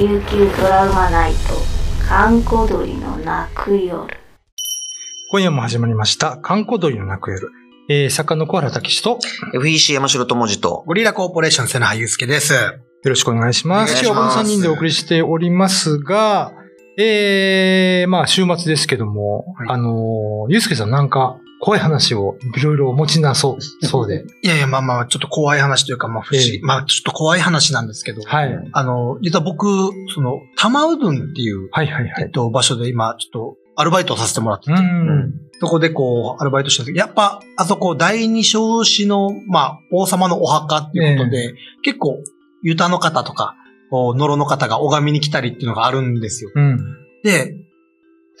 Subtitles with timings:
[0.00, 1.38] 琉球ドラマナイト
[2.08, 4.08] 閑古鳥の泣く夜
[5.30, 7.50] 今夜も始まりました、観光鳥の泣く夜。
[7.90, 9.18] えー、作家の小原武史と、
[9.52, 12.54] よ FEC 山城智次と、ゴリラコーポレーション瀬名祐介です。
[13.04, 14.02] ろしくお願いします。
[14.02, 16.54] 今日はこの3人でお送りしておりますが、
[16.96, 24.24] えー、まあ、週末ですけども、はいあのー、ゆうすけさんなんか、怖い話をいろいろお持ちなそう、そうで。
[24.42, 28.68] いやいや、まあまあ、ちょっと怖い話というか、まあ不思議、ええまあちょっと怖い話なんですけど、はい。
[28.72, 29.66] あの、実は僕、
[30.14, 32.24] その、玉うどんっていう、はいはいはい。
[32.24, 35.32] えっと、場所で今、ちょっと、アルバイトをさせてもらってて、うん。
[35.60, 42.22] そこでこう、アルバイトしてるんですけど、やっぱ、あそこ、第二少子の、まあ、王様のお墓っていうことで、結構、
[42.62, 43.54] ユタの方とか、
[43.90, 46.50] こう、ノロの方が拝みに来たりっていうのがあるんですよ。
[46.54, 46.78] うん。
[47.22, 47.54] で、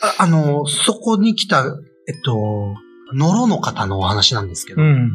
[0.02, 1.64] ああの、そこに来た、
[2.08, 2.74] えっと、
[3.14, 5.10] ノロの方のお話なんですけど、うん。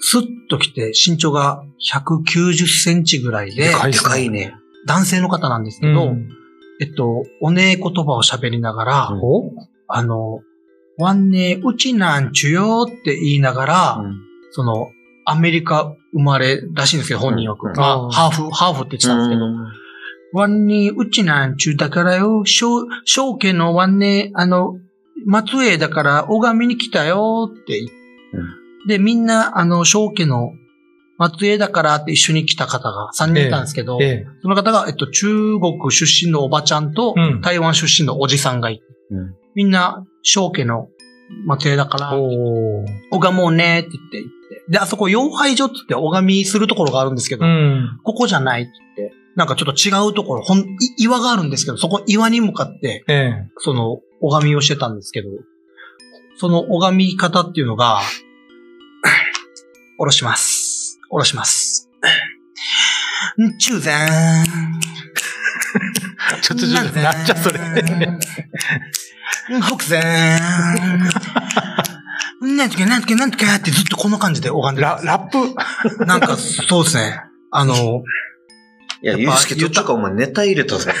[0.00, 4.54] スッと来て身長が190センチぐらいで、ででかいね。
[4.86, 6.28] 男性の方なんですけど、うん。
[6.80, 9.52] えっと、おねえ言葉を喋りながら、うんお
[9.88, 10.40] あの、
[10.98, 13.98] わんねうちなんちゅよって言いながら、
[14.50, 14.90] その、
[15.24, 17.68] アメリカ生まれらしいんですけど、本人よく。
[17.68, 19.44] うんまあハーフ、ハーフって言ってたんですけど、
[20.32, 24.78] ワンにうちなんちゅうだからよ、小、小家のワンね、あの、
[25.26, 27.94] 松江だから拝みに来たよって言って、
[28.86, 30.52] で、みんな、あの、小家の
[31.18, 34.26] 松江だからって一緒に来た方が3人いたんですけど、ええ。
[34.42, 40.88] その方が、えっと、中国出身のおばちゃんと、うん台湾出身のおじさんがいて、うんみんな、小家の
[41.46, 42.10] 松江だから。
[42.10, 44.24] 拝もうねって言って言っ
[44.66, 47.98] て、で、あそこ、妖拝所って言って拝みするところがあるんですけど、うん。
[48.04, 50.66] ここじゃないって言って、なんかちょっと違うところ、ほん、い
[50.98, 53.48] 岩があるんですけど、そこ岩に向かって、ええ。
[53.58, 55.28] その、拝みをしてたんですけど、
[56.36, 58.00] その拝み方っていうのが、
[59.98, 60.98] おろします。
[61.10, 61.90] おろします。
[63.40, 64.44] ん中禅。
[66.42, 67.58] ちょっとちょっと、なんじゃそれ。
[67.58, 67.62] ん
[69.62, 70.38] 北禅。
[72.42, 74.86] なんとかなんとかなんとかってずっとこの感じで拝んでる。
[74.86, 76.04] ラ、ラップ？
[76.04, 77.22] なんか、そうですね。
[77.50, 78.02] あの、
[79.02, 80.94] いや、やゆうすけ途中からお前ネタ入れたぜ。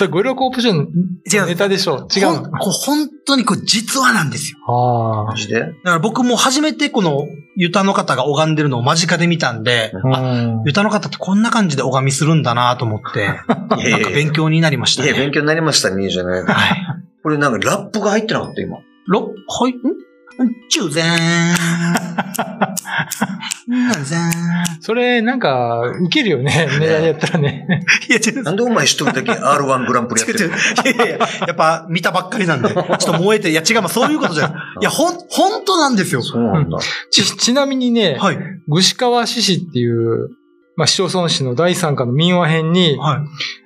[0.00, 2.08] それ、ゴリラコープションのネタでしょ？
[2.16, 2.34] 違うの？
[2.36, 4.58] ほんこう本当にこれ実話なんですよ。
[4.66, 5.60] あマジで？
[5.60, 10.20] だから僕も初めてこのユタの方が拝んでるのを間近で見たんで、あ。
[10.20, 13.76] うんユタの方ってこんな感じで拝みするんだなと思って、なんか
[14.10, 15.30] 勉強になりましたや、勉ね。
[15.32, 16.42] 強になりましたね、じゃない。
[16.42, 16.54] はい。
[17.22, 18.78] これなんかラップが入ってなかった、今。
[19.06, 19.76] ろ、はい、ん？
[20.68, 21.04] 中禅。
[23.66, 24.20] なんぜん。
[24.80, 26.68] それ、なんか、ウケるよね。
[26.80, 27.84] ネタでやったらね。
[28.08, 28.42] いや、違う。
[28.42, 30.50] なんでお前一人だけ R1 グランプリやってるう。
[30.50, 34.52] いやいやいや、やっぱ見たばっかりなんで、 ちょっと燃えて、いや違う、まあそういうことじゃない。
[34.80, 36.22] いや、ほん、本当なんですよ。
[36.22, 36.78] そうなんだ。
[37.10, 38.38] ち、ちなみにね、はい。
[38.68, 40.30] 串川市市っていう、
[40.76, 43.18] まあ、市町村市の第三課の民話編に、はい。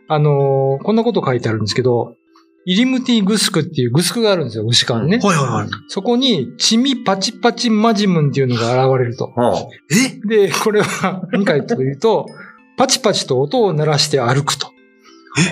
[0.08, 2.16] あのーこんなこと書いてあるんですけど、
[2.66, 5.18] イリムティグスクっていうグスクがあるんですよ、牛川にね。
[5.22, 5.68] はいはいはい。
[5.88, 9.32] そこに、チミパチパチマジムンっていうのが現れると。
[9.36, 10.26] はえ？
[10.26, 12.26] で、これは何かというと、
[12.76, 14.68] パチパチと音を鳴らして歩くと。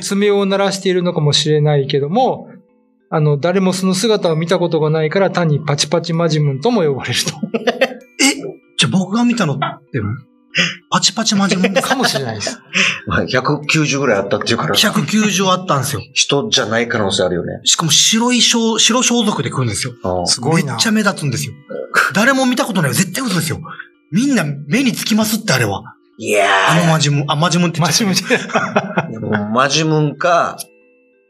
[0.01, 2.49] 爪を鳴らしているのかもしれないけども、
[3.11, 7.35] あの、誰もその姿を見たことがないから単にパチパチマジムンとも呼ばれると。
[8.25, 8.37] え？
[8.79, 10.01] じゃあ僕が見たのって、
[10.91, 12.61] パチパチマジモンかもしれないです。
[13.07, 16.03] まあ190ぐらいあったっていうから、190あったんですよ。
[16.13, 17.61] 人じゃない可能性あるよね。
[17.65, 19.95] しかも白い装、白装束で来るんですよ。
[20.27, 21.55] すごいなめっちゃ目立つんですよ。
[22.15, 22.95] 誰も見たことないよ。
[22.95, 23.61] 絶対嘘ですよ。
[24.11, 25.97] みんな目につきますって、あれは。
[26.19, 28.25] いやあのマジムン、あ、マジムンって言っちゃマジ
[29.19, 30.59] ムンマジムンか、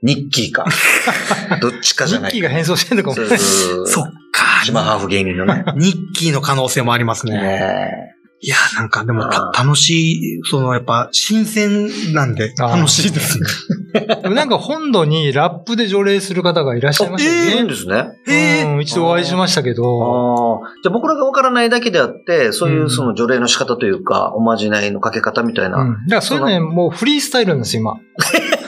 [0.03, 0.66] ニッキーか。
[1.62, 2.32] どっちかじゃない。
[2.34, 3.27] ミッキーが変装してるのかも。
[3.28, 4.65] そうそうそっか。
[4.65, 5.65] 島ハーフ芸人のね。
[5.77, 7.41] ニッキーの可能性もありますね。
[7.41, 9.23] ねいや、なんかでも
[9.57, 13.47] 楽しい、そのやっぱ新鮮なんで楽しいですね。
[14.21, 17.45] でもなんか本土にラップで除霊する方がいらっしゃいましたえ。
[17.45, 17.63] いいよね。
[17.63, 18.07] んですね。
[18.27, 20.69] えうん、一度お会いしましたけあど、あ。
[20.83, 25.79] じゃあ僕らがわからないだけであって、そういううんその除霊の仕方というか、おまじないのかけ方みたいな。
[25.79, 25.93] うん。
[25.93, 27.95] だからそういうのね、もうフリースタイルなんですよ、今。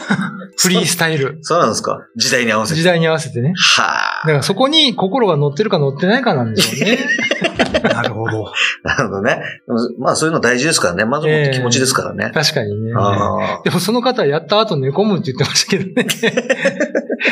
[0.57, 1.39] フリースタイル。
[1.43, 2.01] そうなんですか？
[2.17, 2.79] 時代に合わせて。
[2.79, 3.53] 時代に合わせてね。
[3.57, 6.99] はだからそこに心が乗ってるか乗ってないかなんでしょうね。
[7.83, 8.47] なるほど。
[8.49, 8.89] あ。
[8.89, 9.41] なるほどね。
[9.99, 11.05] まあそういうの大事ですからね。
[11.05, 12.31] まずもって気持ちですからね。
[12.33, 12.93] 確かにね。
[12.97, 13.63] ああ。
[13.65, 16.07] でもその方やった後寝込むって言ってましたけどね。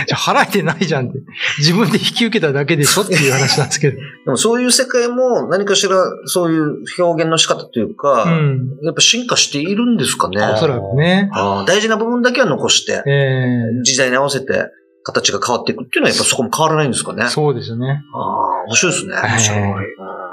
[0.07, 1.19] じゃあ払えてないじゃんって。
[1.59, 3.97] 自分で引き受けただけでしょっていう話なんですけど。
[3.97, 5.97] でもそういう世界も何かしら
[6.27, 8.69] そういう表現の仕方というか、うん。
[8.83, 10.43] やっぱ進化しているんですかね。
[10.43, 11.29] おそらくね。
[11.33, 13.12] ああ大事な部分だけは残して、え
[13.83, 14.67] 時代に合わせて
[15.05, 17.25] 形が変わっていくっていうのはやっぱそこも変わらないんですかね。
[17.27, 18.03] えそうですよね。
[18.15, 19.15] ああ、面白いですね。
[19.15, 19.87] はい面白い。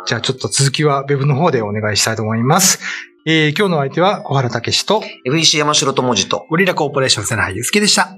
[0.06, 2.80] じゃあちょっと続きは Web の方でお願いしたいと思います。
[3.26, 6.46] えー今日の相手は小原武史と、FEC 山城智次と。
[6.50, 8.18] ゴリラコーポレーション瀬名祐介でした。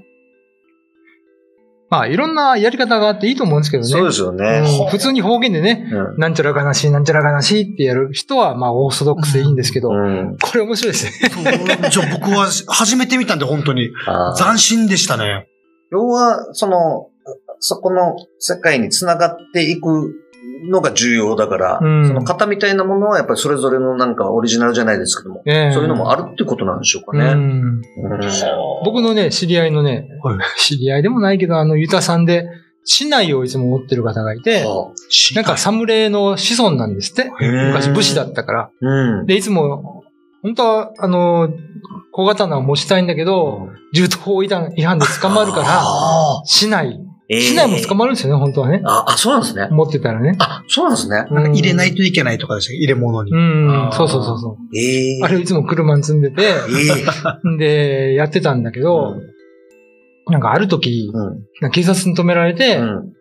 [1.92, 3.90] まあいろんなやり方があっていいと思うんですけどね。
[3.90, 4.62] そうですよね。
[4.64, 10.38] うん普通に方言でね、うんなんちゃらがなし、なんちゃらがなしってやる人は、まあオーソドックスでいいんですけど、うん。
[10.40, 11.28] これ面白いですね。
[11.28, 13.90] そうじゃあ僕は初めて見たんで本当に
[14.38, 15.48] 斬新でしたね。
[15.90, 17.08] 要は、その、
[17.58, 20.14] そこの世界につながっていく
[20.62, 22.08] のが重要だから、うん。
[22.08, 25.72] その型みたいなものはやっぱりそれぞれのなんかオリジナルじゃないですけども、ええ。
[25.72, 27.24] そういうのもあるってことなんでしょうかね。
[27.24, 27.40] うん。
[27.40, 27.82] うん。
[28.84, 30.08] 僕のね、知り合いのね、
[30.58, 32.46] 知り合いでもないけど、あの、ユタさんで、
[32.84, 34.64] 市内をいつも持ってる方がいて、
[35.34, 37.30] なんか侍の子孫なんですって。
[37.40, 38.70] 昔武士だったから。
[38.80, 39.26] うん。
[39.26, 40.02] で、いつも、
[40.42, 41.50] 本当は、あの、
[42.10, 46.42] 小刀を持ちたいんだけど、銃刀法違反で捕まるから、あ。
[46.44, 47.00] 市内、
[47.32, 48.82] えー市内も捕まるんですよね、本当はね。
[48.84, 49.68] あ、あ、そうなんですね。
[49.70, 50.36] 持ってたらね。
[50.38, 51.16] あ、そうなんですね。
[51.16, 51.32] あ。
[51.32, 51.96] なんか入れないと。
[51.96, 52.76] といけないとかでしたっけ？
[52.76, 53.32] 入れ物に。
[53.32, 55.24] うんそうそうそうそええう。
[55.24, 59.16] あれをいつも車に積んでて、えで、やってたんだけえど、
[60.28, 61.22] なんかある時、うん。
[61.60, 63.12] なんか警察に止められて、うん。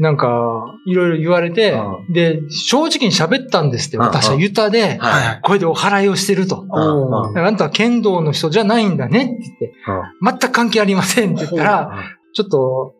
[0.00, 1.78] なんか、いろいろ言われて
[2.08, 5.40] う、で、正直に喋ったんですって、うん私はユタで、はい。
[5.42, 6.64] これでお払いをしてると。
[6.72, 11.90] うんうんあんたは剣道の人じゃないんだねって言って、全く関係ありませんって言ったら、
[12.32, 12.94] ちょっと、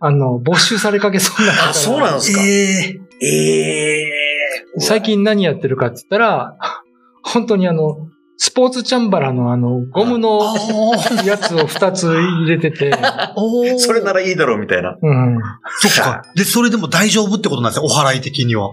[0.00, 2.40] あの、没収されかけそうになあ、そうなんですか？
[2.42, 2.46] え
[3.22, 4.10] えええ
[4.78, 6.56] 最近何やってるかって言ったら、
[7.22, 8.08] 本当にあの、
[8.38, 10.40] スポーツチャンバラのあの、ゴムの
[11.26, 12.90] やつを2つ入れてて、
[13.76, 14.96] それならいいだろうみたいな。
[15.00, 15.38] うん。
[15.80, 16.22] そっか。
[16.34, 18.70] で、それでも大丈夫ってことなんですよ、お払い的には。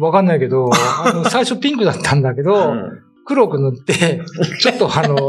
[0.00, 4.22] わかんないけど、あの、最初ピンクだったんだけど、うん黒く塗って、
[4.58, 5.28] ちょっとあの、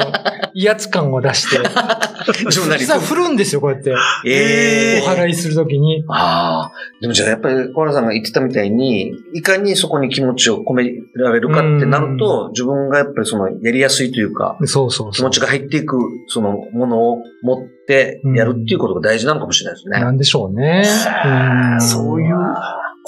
[0.53, 1.57] 威圧感を出して、
[2.49, 3.93] 実は振るんですよ、こうやって。
[4.25, 6.05] ええお払いするときに。
[6.07, 6.71] ああ。
[7.01, 15.11] でもじゃあやっぱり小原さんが言ってたみたいに、いかにそこに気持ちを込められるかってなると、自分がやっぱりそのやりやすいというか、そうそうそう。
[15.11, 15.97] 気持ちが入っていく
[16.27, 19.99] そのものを持ってやるっていうことが大事なのかもしれないですね。
[19.99, 20.83] なんでしょうね。
[21.25, 22.35] うんそういう、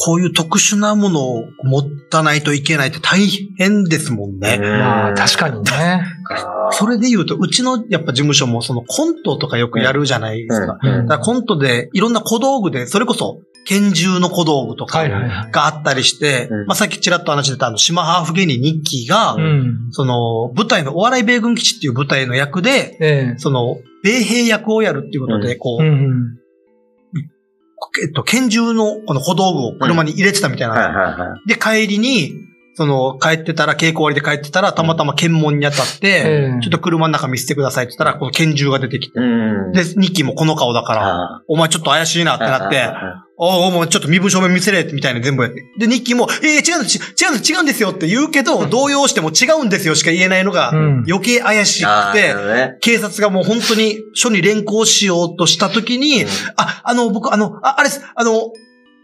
[0.04, 3.28] こういう特殊なものを持たないといけないって大
[3.58, 4.58] 変ですもんね。
[4.58, 6.04] まあ、確かにね。
[6.72, 10.80] それで言うと、うちのやっぱ事務所もそのコントとかよくやるじゃないですか。
[10.82, 15.08] うんだからコントでいろんな小道具で、それこそ拳銃の小道具とか。
[15.52, 19.90] があったりして、うんまあさっきちらっと話してたあの、島ハーフ芸人ニッキーが、うん。
[19.92, 23.38] その舞台のお笑い米軍基地っていう舞台の役で、ええ。
[23.38, 26.41] その、米兵役をやるっていうことで、うんこう、うんうん。
[28.04, 31.36] えっと、拳銃のこの小道具を車に入れてたみたいな。
[31.48, 39.72] で、帰りに、その、帰ってたら、稽古終わりで帰ってたら、たまたま検問に当たって、ええちょっと車の中見せてくださいって言ったら、この拳銃が出てきて、うん。
[39.74, 45.64] で、ニッキーもこの顔だから、あお前ちょっと怪しいなってなって、あおおもうちょっと身分証明見せれみたいな全部やって。
[45.80, 52.78] で、ニッキーも、えー、違うんです、違うんです、違うんですよって言うけど、動揺しても違うんですよしか言えないのがうん、余計怪しあくて、なるほどね。
[52.82, 56.30] 警察がもう本当に署に連行しようとしたときに、うん。
[56.56, 58.52] あ、あの、僕、あの、あ、あれです、あの、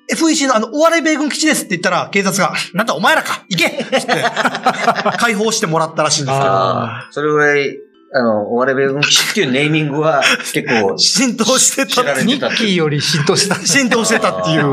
[0.10, 3.86] FEC のあの、お笑い米軍基地ですって言ったら、警察が、なんだお前らか行けって
[5.20, 6.88] 解放してもらったらしいんですけど。
[7.12, 7.78] それぐらい、
[8.14, 10.24] あの、お笑い米軍基地っていうネーミングは
[10.54, 12.56] 結構浸透してた知られニッ。
[12.56, 13.56] キーより浸透してた。
[13.56, 14.66] 浸透してたっていう。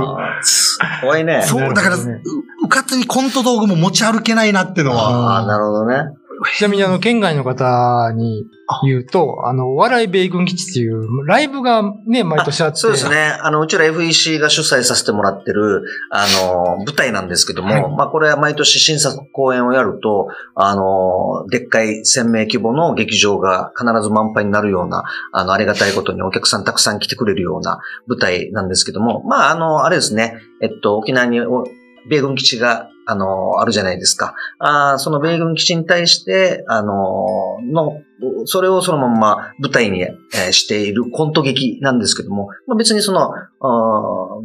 [1.01, 1.43] 怖いね。
[1.43, 5.97] そう、だから、うかつにコント道具も持ち歩けないなっていうのは、ああ、なるほどね。
[6.57, 8.47] ちなみにあの、県外の方に
[8.85, 12.77] 言うと、あの、お笑い米軍基地っていうライブがね、毎年あって。
[12.77, 13.37] そうですね。
[13.41, 31.65] あの、うちら FEC が主催させてもらってる、あの、舞台なんですけども、はいまあ、これは毎年新作公演をやると、あの、でっかい1000名規模の劇場が必ず満杯になるような、あの、ありがたいことにお客さんたくさん来てくれるような舞台なんですけども、まあ、あの、あれですね、えっと、沖縄にお
[32.09, 34.35] 米軍基地が、あの、あるじゃないですか。
[34.59, 38.01] あその米軍基地に対して、あの、の、
[38.47, 43.33] それをそのまま舞台に、えーしているコント劇なんですけども、まあ、別にその、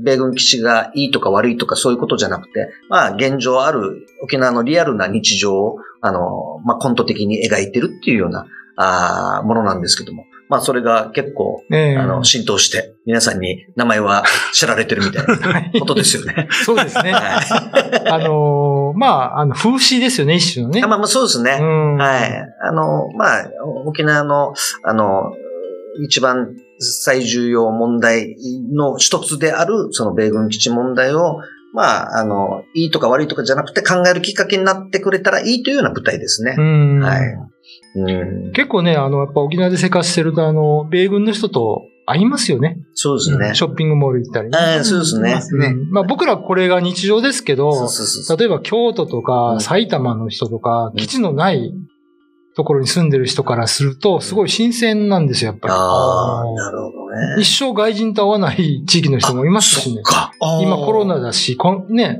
[0.03, 8.45] 米軍基地がいいとか悪いとかそういうことじゃなくて、まあ、現状ある沖縄のリアルな日常を、あの、まあ、コント的に描いてるっていうような、
[8.81, 16.47] あものなんですけども、まあ、それが結構、ええあの、浸透して、皆さんに名前は知られてるみたいな はいことですよね。
[16.65, 17.11] そうですね。
[17.13, 20.81] はいあのーまあ、あの、風刺ですよね、一種のね。
[20.83, 21.59] あまあまあそうですね。
[21.61, 21.97] うん。
[21.97, 22.45] はい。
[22.67, 23.45] あの、まあ、
[23.85, 24.53] 沖縄の、
[24.83, 25.33] あの、
[26.03, 28.35] 一番最重要問題
[28.73, 31.39] の一つである、その米軍基地問題を、
[31.73, 36.61] まあ、あの、いいとか悪いとかじゃなくて考えるきっかけになってくれたらいいというような舞台ですねう。
[36.61, 36.99] ん。
[36.99, 37.37] はい。
[37.95, 38.51] うん。
[38.53, 42.79] 結構ね、あの、やっぱ沖縄で生活してると、あの、米軍の人と会いますよね。
[42.93, 43.53] そうですね。
[43.53, 44.49] ショッピングモール行ったり
[44.83, 45.35] そうですね。
[45.35, 48.37] ねうんまあ僕らこれが日常ですけど、そうそうそう。
[48.37, 51.71] 例えば京都とうかん埼玉の人とかう、ん基地のない
[52.55, 57.35] ところに住んでる人からすると、すごい新鮮なんですよ、やっぱああ、なるほどね。
[57.37, 57.41] り。
[57.41, 60.01] 一生外人と会わない地域の人もいますしね。
[60.03, 60.31] か。
[60.61, 62.19] 今コロナだし、こんね。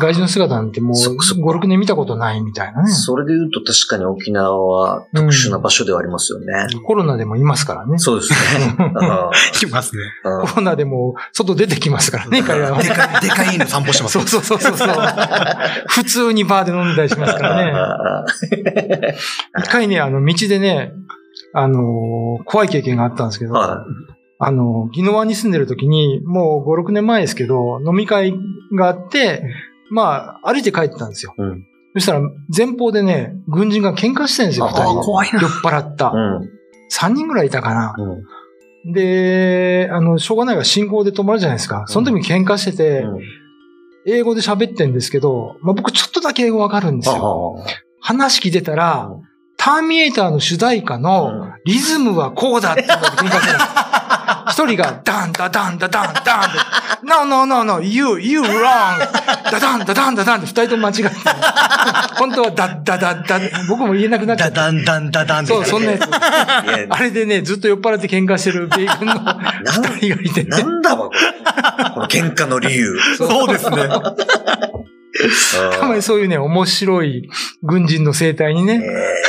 [0.00, 2.90] 外人の姿なんてもうそっかそっか5、6年見たことないみたいなね。
[2.90, 6.46] それで言うと確かに沖縄は特殊な場所ではありますよね。
[6.84, 7.98] コロナでもいますからね。
[7.98, 8.76] そうですね。
[8.78, 8.92] うん
[9.68, 10.02] いますね。
[10.24, 12.88] うんコロナでも外出てきますからね、彼らはで。
[12.88, 14.12] かい、でかい犬散歩してます。
[14.12, 14.88] そうそうそうそうそう。
[15.88, 17.72] 普通にバーで飲んだりしますからね。
[17.72, 18.24] あ
[19.60, 20.92] 一回ね、あの、道でね、
[21.54, 23.84] あのー怖い経験があったんですけど、は
[24.38, 28.34] あの、宜野湾に住んでる時に、もう5、6年前ですけど、飲み会
[28.76, 29.44] があって、
[29.90, 31.34] まあ、歩いて帰ってたんですよ。
[31.36, 32.22] うんそしたら、
[32.56, 35.02] 前方でね、軍人が喧嘩してるんですよ、あ二人。
[35.02, 36.08] 怖いな酔っ払った。
[36.08, 36.50] うん。
[36.90, 37.94] 3人ぐらいいたかな。
[37.98, 38.92] うん。
[38.92, 41.84] で、あの、しょうがないから信号で止まるじゃないですか。
[41.88, 43.18] その時に喧嘩してて、うん
[44.04, 47.56] 英語で喋ってんですけど、まあ、僕ちょっとだけ英語わかるんですよ。
[47.64, 47.64] あ
[48.00, 49.22] 話聞いてたら、うん
[49.64, 53.58] ターミネーターの主題歌のうんリズムはこうだって言って喧嘩してる。
[54.50, 56.58] 一人がダンダダンダダンダンって、
[57.04, 58.98] No, no, no, no, you, you wrong!
[59.50, 61.10] ダダンダダンダダンって二人とも間違ってる。
[62.16, 64.62] 本当はダッダダッダ僕も言えなくなっちゃった。
[64.62, 66.06] ダダンダンダダンそう、そんなやつ。
[66.06, 66.18] いや
[66.90, 70.48] あれでね、ずっと酔っ払って喧嘩してる米軍の二人がいてね。
[70.50, 71.90] なんだわ、これ。
[71.94, 72.98] この喧嘩の理由。
[73.16, 73.88] そうですね。
[75.78, 77.28] たまにそういうね、面白い
[77.62, 79.22] 軍人の生態にね、えー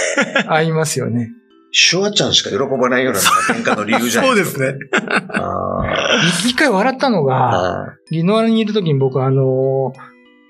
[0.47, 1.31] 合いますよね。
[1.71, 4.75] シュワちゃんしか喜ばないような 喧嘩の理由じゃないそうですね。
[6.47, 9.91] 一回笑ったのーが、あリノアルにいる時に僕あの、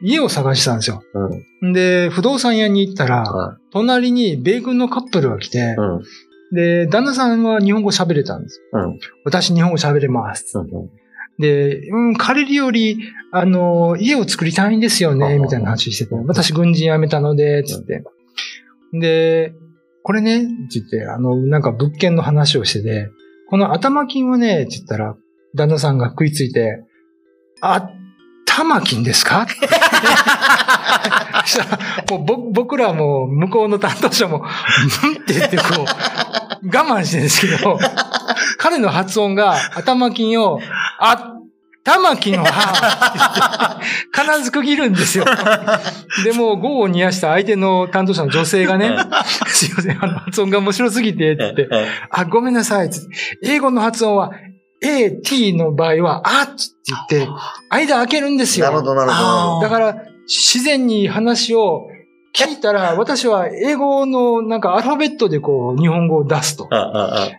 [0.02, 1.02] 家を探してたんですよ。
[1.16, 1.66] ー。
[1.68, 1.74] うん。
[1.74, 6.04] で、不動産屋に行ったら、は隣に米軍のカップルが来てい、うん。
[6.54, 8.62] で、旦那さんは日本語喋れたんです。
[9.24, 10.58] 私日本語喋れます。
[11.40, 11.44] うん。
[11.44, 13.00] で、うん、借りるより、
[13.32, 18.04] あの、家を作りたいんですよね、みたいな話してて、私軍人辞めたので、つって。
[18.94, 19.54] で、
[20.04, 23.10] これね、って言って、あの、なんか物件の話をしてて、
[23.50, 25.16] この頭金はね、って言ったら、
[25.56, 26.84] 旦那さんが食いついて、
[27.62, 27.90] あ、
[28.56, 29.48] 玉金ですか？
[32.10, 34.38] もうぼ僕らも向こうの担当者も、
[35.04, 35.14] うん？
[35.14, 35.80] って言ってこう、
[36.68, 37.80] 我慢してるんですけど、
[38.58, 40.60] 彼の発音が頭金を、
[41.00, 41.30] あ、
[41.84, 43.80] 玉金は、
[44.16, 45.26] 必ず区切るんですよ。
[46.24, 48.96] でも、午を煮やした相手の担当者の女性がね、
[49.48, 51.68] すいません、あの発音が面白すぎて、って
[52.10, 52.90] あ、ごめんなさい、
[53.44, 54.32] 英語の発音は、
[54.84, 56.54] A, T の場合は、あって
[56.88, 57.30] 言って、
[57.70, 58.66] 間開けるんですよ。
[58.68, 59.62] なるほど、なるほど。
[59.62, 59.96] だから、
[60.28, 61.88] 自然に話を
[62.36, 66.68] 聞いたら、私は英語のなんかアルファベットでこう、日本語を出すと。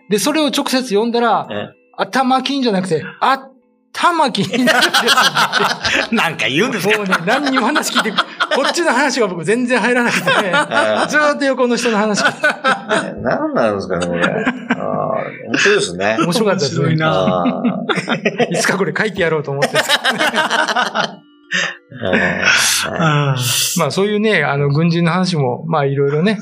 [0.09, 1.67] で、それを直接読んだら、え？
[1.97, 3.49] 頭金じゃなくて、あ、
[3.93, 5.11] 玉金になるんですよ。
[6.11, 6.97] なんか言うんですか？
[6.97, 8.17] もうね、何にも話聞いて、こ
[8.67, 10.33] っちの話が僕全然入らなくてね、
[11.07, 14.23] ずーっと横の人の話聞いて、あ何なんですかね、これ。
[14.25, 14.35] あ
[14.79, 15.15] あ
[15.47, 16.17] 面白いですね。
[16.19, 16.95] 面白かったですね。
[16.95, 19.69] 面白い つかこれ書いてやろうと思って。
[22.87, 23.35] あ
[23.77, 26.39] まあそういうね、あの、軍人の話も、まあいろいろね、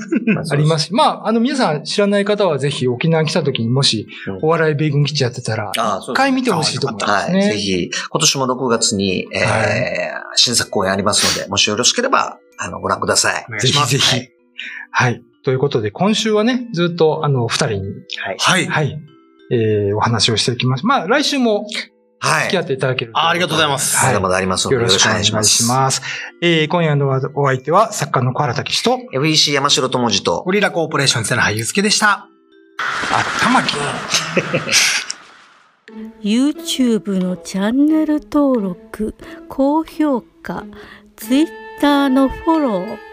[0.51, 0.93] ありますすし。
[0.93, 7.33] まあ、あの、皆さん知らない方はぜひ沖縄来た時にもしうん、お笑い米軍基地やってたら、一回見てほしいと思いますはい。
[7.33, 7.51] ね。
[7.51, 13.45] ぜひ、今年も6月に、えーは新作公演ありますので、もしよろしければ、あの、ご覧ください。
[13.59, 14.29] ぜひぜひ。
[14.91, 15.21] はい。
[15.43, 18.37] ということで、今週はね、ずっと、あの、二人に、はい。
[18.39, 18.65] はい。
[18.65, 18.99] はい、
[19.51, 20.85] えー、お話をしていきます。
[20.85, 21.65] まあ、来週も
[22.19, 22.43] はい。
[22.43, 25.43] 付き合っていただけると、あありがとうございますはいまだまだありますので、よろしくお願いしま
[25.91, 26.01] す。
[26.41, 32.29] えー、今夜のお相手は、作家の小原武史と、FEC 山城智次と、ゴリラコーポレーション瀬名俳優介でした。
[33.11, 33.75] あ、玉木。
[36.23, 39.13] YouTube のチャンネル登録
[39.49, 40.63] 高評価
[41.17, 43.12] Twitter のフォロー